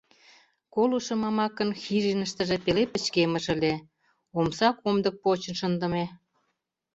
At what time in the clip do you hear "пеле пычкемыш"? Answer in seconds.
2.63-3.45